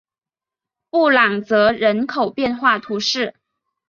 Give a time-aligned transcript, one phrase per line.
[0.89, 3.35] 布朗泽人口变化图示